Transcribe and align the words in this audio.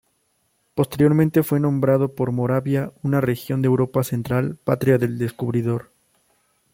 Posteriormente 0.73 1.43
fue 1.43 1.59
nombrado 1.59 2.15
por 2.15 2.31
Moravia, 2.31 2.91
una 3.03 3.21
región 3.21 3.61
de 3.61 3.67
Europa 3.67 4.03
central, 4.03 4.57
patria 4.63 4.97
del 4.97 5.19
descubridor. 5.19 5.91